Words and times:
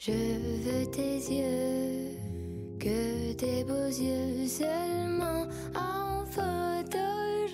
Je 0.00 0.12
veux 0.12 0.88
tes 0.92 1.16
yeux, 1.16 2.16
que 2.78 3.32
tes 3.32 3.64
beaux 3.64 3.88
yeux 3.88 4.46
seulement 4.46 5.48
en 5.74 6.24
photo. 6.24 6.98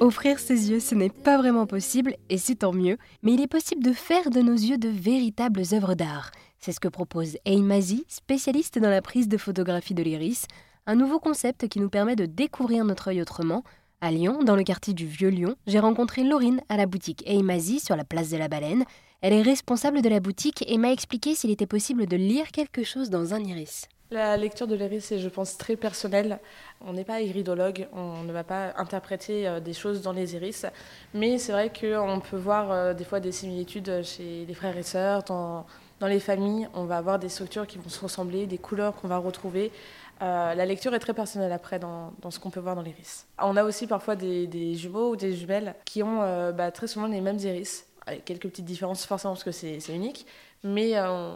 Offrir 0.01 0.39
ses 0.39 0.71
yeux, 0.71 0.79
ce 0.79 0.95
n'est 0.95 1.09
pas 1.09 1.39
vraiment 1.39 1.67
possible, 1.67 2.15
et 2.29 2.37
c'est 2.37 2.57
tant 2.57 2.75
mieux, 2.75 2.99
mais 3.23 3.33
il 3.33 3.41
est 3.41 3.47
possible 3.47 3.83
de 3.83 3.95
faire 3.95 4.29
de 4.29 4.43
nos 4.43 4.53
yeux 4.53 4.77
de 4.77 4.91
véritables 4.91 5.63
œuvres 5.73 5.95
d'art. 5.95 6.33
C'est 6.59 6.73
ce 6.73 6.81
que 6.81 6.89
propose 6.89 7.39
Mazi, 7.47 8.05
spécialiste 8.09 8.79
dans 8.79 8.91
la 8.91 9.01
prise 9.01 9.29
de 9.29 9.39
photographie 9.39 9.95
de 9.95 10.03
l'iris, 10.03 10.45
un 10.87 10.97
nouveau 10.97 11.21
concept 11.21 11.69
qui 11.69 11.81
nous 11.81 11.89
permet 11.89 12.15
de 12.15 12.27
découvrir 12.27 12.85
notre 12.85 13.09
œil 13.09 13.23
autrement. 13.23 13.65
À 14.03 14.11
Lyon, 14.11 14.43
dans 14.43 14.57
le 14.57 14.65
quartier 14.65 14.93
du 14.93 15.07
Vieux 15.07 15.31
Lyon, 15.31 15.57
j'ai 15.67 15.79
rencontré 15.79 16.25
Laurine 16.25 16.61
à 16.69 16.77
la 16.77 16.85
boutique 16.85 17.25
Mazi 17.43 17.81
sur 17.81 17.97
la 17.97 18.05
place 18.05 18.29
de 18.29 18.37
la 18.37 18.49
Baleine. 18.49 18.85
Elle 19.27 19.33
est 19.33 19.41
responsable 19.41 20.03
de 20.03 20.11
la 20.11 20.21
boutique 20.21 20.63
et 20.69 20.77
m'a 20.77 20.93
expliqué 20.93 21.35
s'il 21.35 21.51
était 21.51 21.65
possible 21.65 22.05
de 22.05 22.15
lire 22.15 22.51
quelque 22.53 22.85
chose 22.85 23.09
dans 23.09 23.33
un 23.33 23.43
iris. 23.43 23.89
La 24.11 24.37
lecture 24.37 24.67
de 24.67 24.75
l'iris 24.75 25.13
est, 25.13 25.19
je 25.19 25.31
pense, 25.31 25.57
très 25.57 25.77
personnelle. 25.77 26.41
On 26.83 26.93
n'est 26.93 27.07
pas 27.07 27.23
iridologue, 27.23 27.89
on 27.95 28.23
ne 28.23 28.33
va 28.35 28.45
pas 28.45 28.75
interpréter 28.77 29.49
euh, 29.49 29.61
des 29.61 29.73
choses 29.73 30.03
dans 30.03 30.13
les 30.13 30.35
iris, 30.35 30.67
mais 31.15 31.39
c'est 31.39 31.53
vrai 31.53 31.73
qu'on 31.73 32.21
peut 32.21 32.37
voir 32.37 32.71
euh, 32.71 32.93
des 32.93 33.05
fois 33.05 33.19
des 33.19 33.33
similitudes 33.33 34.03
chez 34.03 34.45
les 34.47 34.53
frères 34.53 34.77
et 34.77 34.83
sœurs, 34.83 35.23
dans, 35.23 35.65
dans 36.01 36.07
les 36.07 36.21
familles. 36.21 36.69
On 36.75 36.85
va 36.85 36.99
avoir 36.99 37.19
des 37.19 37.31
structures 37.31 37.67
qui 37.67 37.79
vont 37.79 37.89
se 37.89 38.01
ressembler, 38.01 38.47
des 38.47 38.59
couleurs 38.59 38.95
qu'on 38.95 39.09
va 39.09 39.17
retrouver. 39.17 39.73
Euh, 40.21 40.55
la 40.55 40.67
lecture 40.67 40.95
est 40.95 41.01
très 41.01 41.15
personnelle 41.15 41.53
après 41.53 41.79
dans, 41.79 42.13
dans 42.21 42.31
ce 42.31 42.39
qu'on 42.39 42.51
peut 42.51 42.61
voir 42.61 42.77
dans 42.77 42.83
l'iris. 42.83 43.27
On 43.39 43.57
a 43.57 43.65
aussi 43.65 43.87
parfois 43.87 44.17
des, 44.17 44.75
jumeaux 44.75 45.13
ou 45.13 45.17
des 45.17 45.33
jumelles 45.33 45.77
qui 45.87 46.03
ont 46.03 46.19
bah, 46.53 46.71
très 46.71 46.89
souvent 46.89 47.07
les 47.07 47.23
mêmes 47.23 47.39
iris 47.39 47.87
quelques 48.25 48.49
petites 48.49 48.65
différences 48.65 49.05
forcément 49.05 49.35
parce 49.35 49.45
que 49.45 49.53
c'est 49.53 49.79
unique, 49.89 50.27
mais 50.63 50.97
euh, 50.97 51.35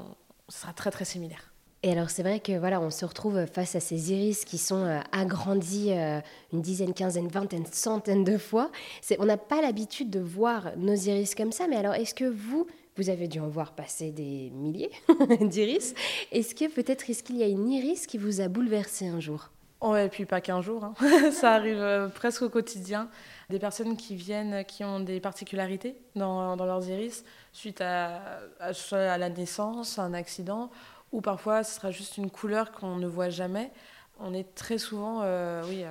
ce 0.48 0.60
sera 0.60 0.72
très 0.72 0.90
très 0.90 1.04
similaire. 1.04 1.52
Et 1.84 1.92
alors 1.92 2.10
c'est 2.10 2.22
vrai 2.22 2.40
que 2.40 2.58
voilà, 2.58 2.80
on 2.80 2.90
se 2.90 3.04
retrouve 3.04 3.46
face 3.46 3.76
à 3.76 3.80
ces 3.80 4.12
iris 4.12 4.44
qui 4.44 4.58
sont 4.58 4.84
euh, 4.84 4.98
agrandis 5.12 5.92
euh, 5.92 6.20
une 6.52 6.60
dizaine, 6.60 6.92
quinzaine, 6.92 7.28
vingtaine, 7.28 7.66
centaine 7.66 8.24
de 8.24 8.36
fois. 8.36 8.72
On 9.18 9.26
n'a 9.26 9.36
pas 9.36 9.62
l'habitude 9.62 10.10
de 10.10 10.18
voir 10.18 10.72
nos 10.76 10.94
iris 10.94 11.36
comme 11.36 11.52
ça, 11.52 11.68
mais 11.68 11.76
alors 11.76 11.94
est-ce 11.94 12.14
que 12.14 12.24
vous, 12.24 12.66
vous 12.96 13.10
avez 13.10 13.28
dû 13.28 13.38
en 13.38 13.48
voir 13.48 13.76
passer 13.76 14.10
des 14.10 14.50
milliers 14.50 14.90
d'iris? 15.40 15.94
Est-ce 16.32 16.56
que 16.56 16.68
peut-être 16.68 17.08
est-ce 17.10 17.22
qu'il 17.22 17.36
y 17.36 17.44
a 17.44 17.48
une 17.48 17.70
iris 17.70 18.08
qui 18.08 18.18
vous 18.18 18.40
a 18.40 18.48
bouleversé 18.48 19.06
un 19.06 19.20
jour? 19.20 19.50
Ouais, 19.80 20.06
et 20.06 20.08
puis 20.08 20.24
pas 20.24 20.40
qu'un 20.40 20.60
jour, 20.60 20.82
hein. 20.84 20.94
ça 21.32 21.52
arrive 21.52 22.10
presque 22.14 22.42
au 22.42 22.48
quotidien 22.48 23.08
des 23.48 23.58
personnes 23.58 23.96
qui 23.96 24.16
viennent, 24.16 24.64
qui 24.64 24.84
ont 24.84 25.00
des 25.00 25.20
particularités 25.20 25.96
dans, 26.14 26.56
dans 26.56 26.66
leurs 26.66 26.88
iris 26.88 27.24
suite 27.52 27.80
à, 27.80 28.40
à, 28.60 29.18
la 29.18 29.28
naissance, 29.30 29.98
à 29.98 30.02
un 30.02 30.14
accident, 30.14 30.70
ou 31.12 31.20
parfois 31.20 31.64
ce 31.64 31.76
sera 31.76 31.90
juste 31.90 32.18
une 32.18 32.30
couleur 32.30 32.72
qu'on 32.72 32.96
ne 32.96 33.06
voit 33.06 33.30
jamais. 33.30 33.70
On 34.20 34.34
est 34.34 34.54
très 34.54 34.78
souvent 34.78 35.20
euh, 35.22 35.62
oui, 35.68 35.84
euh, 35.84 35.88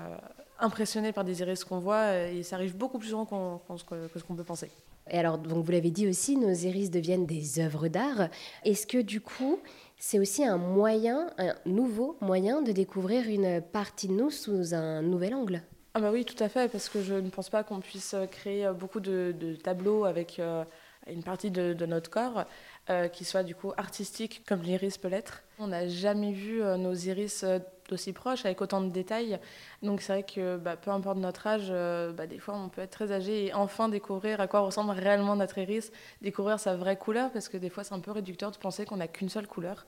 impressionné 0.59 1.11
par 1.11 1.23
des 1.23 1.41
iris 1.41 1.63
qu'on 1.63 1.79
voit 1.79 2.15
et 2.15 2.43
ça 2.43 2.55
arrive 2.55 2.75
beaucoup 2.75 2.99
plus 2.99 3.09
souvent 3.09 3.25
que 3.25 4.19
ce 4.19 4.23
qu'on 4.23 4.35
peut 4.35 4.43
penser. 4.43 4.71
Et 5.09 5.17
alors, 5.17 5.37
donc 5.37 5.63
vous 5.63 5.71
l'avez 5.71 5.91
dit 5.91 6.07
aussi, 6.07 6.35
nos 6.35 6.51
iris 6.51 6.91
deviennent 6.91 7.25
des 7.25 7.59
œuvres 7.59 7.87
d'art. 7.87 8.29
Est-ce 8.65 8.85
que 8.85 8.97
du 8.97 9.21
coup, 9.21 9.59
c'est 9.97 10.19
aussi 10.19 10.43
un 10.43 10.57
moyen, 10.57 11.29
un 11.37 11.55
nouveau 11.65 12.17
moyen 12.21 12.61
de 12.61 12.71
découvrir 12.71 13.27
une 13.27 13.61
partie 13.61 14.07
de 14.07 14.13
nous 14.13 14.31
sous 14.31 14.73
un 14.73 15.01
nouvel 15.01 15.33
angle? 15.33 15.61
Ah 15.93 15.99
bah 15.99 16.11
oui, 16.11 16.25
tout 16.25 16.41
à 16.43 16.49
fait, 16.49 16.69
parce 16.69 16.89
que 16.89 17.01
je 17.01 17.15
ne 17.15 17.29
pense 17.29 17.49
pas 17.49 17.63
qu'on 17.63 17.79
puisse 17.79 18.15
créer 18.31 18.69
beaucoup 18.77 18.99
de, 18.99 19.33
tableaux 19.63 20.05
avec 20.05 20.39
euh, 20.39 20.63
une 21.07 21.23
partie 21.23 21.49
de, 21.49 21.85
notre 21.85 22.09
corps 22.09 22.45
euh, 22.89 23.07
qui 23.07 23.25
soit 23.25 23.43
du 23.43 23.55
coup 23.55 23.71
artistique 23.77 24.43
comme 24.47 24.61
l'iris 24.61 24.97
peut 24.97 25.07
l'être. 25.07 25.43
On 25.57 25.67
n'a 25.67 25.87
jamais 25.87 26.33
vu 26.33 26.61
euh, 26.61 26.77
nos 26.77 26.93
iris 26.93 27.43
d'aussi 27.87 28.13
proches, 28.13 28.45
avec 28.45 28.61
autant 28.61 28.81
de 28.81 28.89
détails. 28.89 29.39
Donc 29.81 30.01
c'est 30.01 30.13
vrai 30.13 30.23
que 30.23 30.57
bah, 30.57 30.75
peu 30.75 30.91
importe 30.91 31.17
notre 31.17 31.47
âge, 31.47 31.69
bah, 32.15 32.27
des 32.27 32.39
fois 32.39 32.55
on 32.55 32.69
peut 32.69 32.81
être 32.81 32.91
très 32.91 33.11
âgé 33.11 33.47
et 33.47 33.53
enfin 33.53 33.89
découvrir 33.89 34.41
à 34.41 34.47
quoi 34.47 34.61
ressemble 34.61 34.91
réellement 34.91 35.35
notre 35.35 35.57
iris, 35.57 35.91
découvrir 36.21 36.59
sa 36.59 36.75
vraie 36.75 36.97
couleur, 36.97 37.31
parce 37.31 37.49
que 37.49 37.57
des 37.57 37.69
fois 37.69 37.83
c'est 37.83 37.93
un 37.93 37.99
peu 37.99 38.11
réducteur 38.11 38.51
de 38.51 38.57
penser 38.57 38.85
qu'on 38.85 38.97
n'a 38.97 39.07
qu'une 39.07 39.29
seule 39.29 39.47
couleur. 39.47 39.85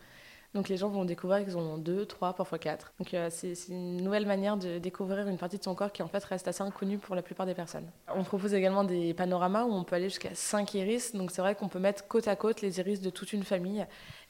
Donc 0.55 0.67
les 0.67 0.77
gens 0.77 0.89
vont 0.89 1.05
découvrir 1.05 1.43
qu'ils 1.43 1.55
en 1.57 1.61
ont 1.61 1.77
deux, 1.77 2.07
trois, 2.07 2.33
parfois 2.33 2.57
quatre. 2.57 2.91
Donc 2.97 3.13
euh, 3.13 3.29
c'est 3.29 3.53
une 3.69 3.97
nouvelle 3.97 4.25
manière 4.25 4.57
de 4.57 4.79
découvrir 4.79 5.27
une 5.27 5.37
partie 5.37 5.59
de 5.59 5.63
son 5.63 5.75
corps 5.75 5.91
qui 5.91 6.01
en 6.01 6.07
fait 6.07 6.23
reste 6.23 6.47
assez 6.47 6.63
inconnue 6.63 6.97
pour 6.97 7.15
la 7.15 7.21
plupart 7.21 7.45
des 7.45 7.53
personnes. 7.53 7.87
On 8.15 8.23
propose 8.23 8.55
également 8.55 8.83
des 8.83 9.13
panoramas 9.13 9.65
où 9.65 9.71
on 9.71 9.83
peut 9.83 9.95
aller 9.95 10.09
jusqu'à 10.09 10.33
5 10.33 10.73
iris. 10.73 11.13
Donc 11.13 11.29
c'est 11.29 11.41
vrai 11.41 11.53
qu'on 11.53 11.67
peut 11.67 11.79
mettre 11.79 12.07
côte 12.07 12.27
à 12.27 12.35
côte 12.35 12.61
les 12.61 12.79
iris 12.79 12.99
de 12.99 13.11
toute 13.11 13.31
une 13.31 13.43
famille. 13.43 13.85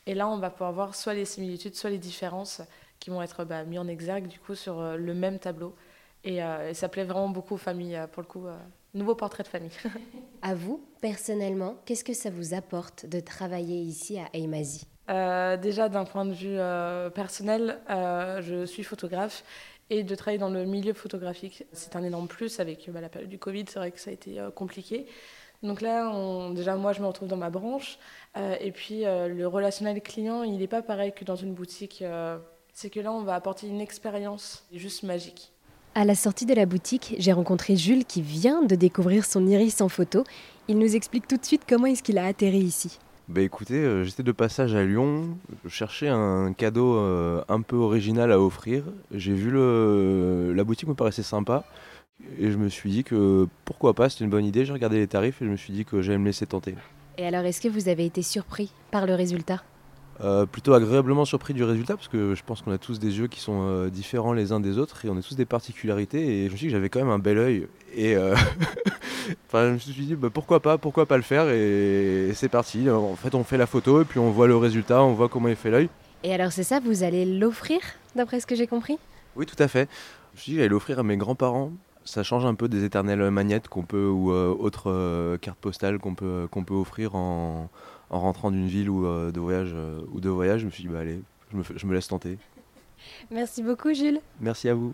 Et 0.08 0.14
là, 0.14 0.28
on 0.28 0.40
va 0.40 0.50
pouvoir 0.50 0.74
voir 0.74 0.96
soit 0.96 1.14
les 1.14 1.26
similitudes, 1.26 1.76
soit 1.76 1.90
les 1.90 1.98
différences 1.98 2.62
qui 3.00 3.10
vont 3.10 3.22
être 3.22 3.46
bah, 3.46 3.64
mis 3.64 3.80
en 3.80 3.88
exergue 3.88 4.28
du 4.28 4.40
coup 4.40 4.56
sur 4.56 4.80
euh, 4.80 4.98
le 4.98 5.14
même 5.14 5.40
tableau. 5.40 5.76
Et, 6.24 6.44
euh, 6.44 6.74
ça 6.74 6.90
plaît 6.90 7.06
vraiment 7.06 7.30
beaucoup 7.30 7.56
aux 7.56 7.58
familles, 7.58 8.00
pour 8.12 8.22
le 8.22 8.28
coup. 8.28 8.46
Nouveau 8.94 9.16
portrait 9.16 9.44
de 9.44 9.48
famille. 9.48 9.72
à 10.42 10.56
vous, 10.56 10.84
personnellement, 11.00 11.78
qu'est-ce 11.86 12.04
que 12.04 12.14
ça 12.14 12.30
vous 12.30 12.54
apporte 12.54 13.06
de 13.06 13.20
travailler 13.20 13.78
ici 13.78 14.18
à 14.18 14.28
Eimazi 14.34 14.88
euh, 15.10 15.58
déjà, 15.58 15.90
d'un 15.90 16.06
point 16.06 16.26
de 16.26 16.34
vue 16.34 16.58
euh, 16.60 17.10
personnel, 17.10 17.80
euh, 17.90 18.42
je 18.42 18.66
suis 18.66 18.84
photographe 18.84 19.44
et 19.90 20.04
de 20.04 20.16
travailler 20.16 20.38
dans 20.38 20.50
le 20.50 20.66
milieu 20.66 20.94
photographique, 20.94 21.66
c'est 21.72 21.96
un 21.96 22.04
énorme 22.04 22.28
plus 22.28 22.60
avec 22.60 22.90
bah, 22.92 23.02
la 23.02 23.10
période 23.10 23.30
du 23.30 23.40
Covid, 23.40 23.66
c'est 23.68 23.80
vrai 23.80 23.92
que 23.92 24.00
ça 24.00 24.12
a 24.12 24.14
été 24.14 24.40
compliqué. 24.56 25.08
Donc 25.64 25.82
là, 25.82 26.14
déjà, 26.52 26.76
moi, 26.76 26.94
je 26.94 27.02
me 27.02 27.08
retrouve 27.08 27.28
dans 27.28 27.38
ma 27.38 27.50
branche. 27.50 27.98
et 28.62 28.72
puis, 28.72 29.02
le 29.04 29.46
relationnel 29.46 30.00
client, 30.02 30.44
il 30.44 30.58
n'est 30.58 30.68
pas 30.68 30.84
pareil 30.84 31.12
que 31.12 31.26
dans 31.26 31.36
une 31.36 31.54
boutique. 31.54 32.04
C'est 32.82 32.90
que 32.90 33.02
là, 33.02 33.12
on 33.12 33.24
va 33.24 33.36
apporter 33.36 33.68
une 33.68 33.82
expérience 33.82 34.64
juste 34.74 35.04
magique. 35.04 35.52
À 35.96 36.06
la 36.06 36.16
sortie 36.16 36.46
de 36.46 36.54
la 36.54 36.66
boutique, 36.66 37.14
j'ai 37.20 37.34
rencontré 37.34 37.76
Jules 37.76 38.06
qui 38.06 38.22
vient 38.22 38.64
de 38.64 38.74
découvrir 38.76 39.26
son 39.26 39.46
iris 39.48 39.82
en 39.82 39.90
photo. 39.90 40.24
Il 40.70 40.80
nous 40.80 40.96
explique 40.96 41.28
tout 41.28 41.36
de 41.36 41.44
suite 41.44 41.64
comment 41.68 41.88
est-ce 41.88 42.02
qu'il 42.04 42.18
a 42.18 42.26
atterri 42.26 42.60
ici. 42.60 42.98
Bah 43.28 43.42
écoutez, 43.42 43.76
euh, 43.76 44.06
j'étais 44.06 44.24
de 44.24 44.32
passage 44.32 44.76
à 44.76 44.86
Lyon, 44.86 45.38
je 45.66 45.70
cherchais 45.70 46.08
un 46.08 46.54
cadeau 46.54 46.96
euh, 46.96 47.44
un 47.50 47.60
peu 47.60 47.76
original 47.76 48.32
à 48.32 48.40
offrir. 48.40 48.86
J'ai 49.12 49.34
vu 49.34 49.52
le, 49.52 50.54
la 50.56 50.64
boutique 50.64 50.88
me 50.88 50.96
paraissait 50.96 51.22
sympa 51.22 51.66
et 52.40 52.50
je 52.50 52.58
me 52.58 52.70
suis 52.70 52.90
dit 52.92 53.04
que 53.04 53.50
pourquoi 53.66 53.94
pas, 53.94 54.10
c'était 54.10 54.24
une 54.24 54.30
bonne 54.30 54.46
idée. 54.46 54.64
J'ai 54.64 54.74
regardé 54.74 55.00
les 55.00 55.08
tarifs 55.08 55.42
et 55.42 55.46
je 55.46 55.52
me 55.52 55.58
suis 55.58 55.74
dit 55.74 55.84
que 55.84 56.02
j'allais 56.02 56.18
me 56.18 56.28
laisser 56.28 56.46
tenter. 56.46 56.76
Et 57.18 57.28
alors, 57.28 57.44
est-ce 57.44 57.60
que 57.60 57.68
vous 57.68 57.90
avez 57.90 58.06
été 58.06 58.22
surpris 58.22 58.72
par 58.90 59.06
le 59.06 59.16
résultat? 59.16 59.62
Euh, 60.22 60.46
plutôt 60.46 60.74
agréablement 60.74 61.24
surpris 61.24 61.54
du 61.54 61.64
résultat 61.64 61.96
parce 61.96 62.10
que 62.10 62.36
je 62.36 62.44
pense 62.44 62.62
qu'on 62.62 62.74
a 62.74 62.78
tous 62.78 63.00
des 63.00 63.20
yeux 63.20 63.28
qui 63.28 63.40
sont 63.40 63.62
euh, 63.62 63.90
différents 63.90 64.34
les 64.34 64.52
uns 64.52 64.60
des 64.60 64.78
autres 64.78 65.06
et 65.06 65.10
on 65.10 65.18
a 65.18 65.22
tous 65.22 65.38
des 65.38 65.46
particularités 65.46 66.44
et 66.44 66.48
je 66.48 66.52
me 66.52 66.58
suis 66.58 66.68
dit 66.68 66.74
que 66.74 66.78
j'avais 66.78 66.90
quand 66.90 67.00
même 67.00 67.10
un 67.10 67.20
bel 67.20 67.38
œil 67.38 67.68
et 67.96 68.18
euh, 68.18 68.36
enfin, 69.48 69.68
je 69.68 69.74
me 69.74 69.78
suis 69.78 69.94
dit 69.94 70.16
bah, 70.16 70.28
pourquoi 70.30 70.60
pas 70.60 70.78
pourquoi 70.78 71.06
pas 71.06 71.16
le 71.16 71.24
faire 71.24 71.48
et, 71.48 72.32
c'est 72.34 72.50
parti. 72.50 72.90
En 72.90 73.16
fait 73.16 73.34
on 73.34 73.46
fait 73.46 73.58
la 73.58 73.66
photo 73.66 74.02
et 74.02 74.06
puis 74.06 74.20
on 74.20 74.30
voit 74.30 74.48
le 74.48 74.58
résultat 74.58 75.02
on 75.04 75.14
voit 75.14 75.30
comment 75.30 75.48
il 75.48 75.56
fait 75.56 75.72
l'œil. 75.72 75.88
Et 76.24 76.34
alors 76.34 76.52
c'est 76.52 76.64
ça 76.64 76.82
vous 76.82 77.04
allez 77.04 77.24
l'offrir 77.24 77.80
d'après 78.14 78.42
ce 78.42 78.46
que 78.46 78.56
j'ai 78.56 78.68
compris? 78.68 78.98
Oui 79.38 79.46
tout 79.46 79.62
à 79.64 79.70
fait. 79.70 79.88
Je 80.34 80.38
me 80.38 80.42
suis 80.42 80.52
dit 80.52 80.58
j'allais 80.58 80.68
l'offrir 80.68 81.00
à 81.00 81.04
mes 81.04 81.16
grands-parents. 81.16 81.72
Ça 82.04 82.24
change 82.24 82.46
un 82.46 82.56
peu 82.56 82.68
des 82.68 82.84
éternelles 82.84 83.30
magnettes 83.32 83.70
qu'on 83.70 83.84
peut 83.84 84.08
ou 84.08 84.32
autres 84.32 85.38
cartes 85.38 85.60
postales 85.60 86.00
qu'on 86.00 86.16
peut 86.16 86.50
qu'on 86.52 86.66
peut 86.66 86.74
offrir 86.74 87.16
en 87.16 87.70
en 88.10 88.20
rentrant 88.20 88.52
d'une 88.52 88.68
ville 88.68 88.90
ou 88.90 89.06
euh, 89.06 89.32
de 89.32 89.40
voyage 89.40 89.72
euh, 89.74 90.02
ou 90.12 90.20
de 90.20 90.30
voyage, 90.30 90.62
je 90.62 90.66
me 90.66 90.72
suis 90.72 90.84
dit 90.84 90.90
bah 90.90 91.00
allez, 91.00 91.22
je 91.52 91.58
me, 91.58 91.64
je 91.76 91.86
me 91.86 91.94
laisse 91.94 92.08
tenter. 92.08 92.38
Merci 93.32 93.64
beaucoup 93.64 93.94
Jules. 93.94 94.20
Merci 94.40 94.70
à 94.70 94.76
vous. 94.76 94.94